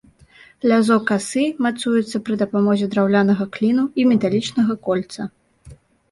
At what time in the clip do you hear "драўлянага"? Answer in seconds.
2.95-3.47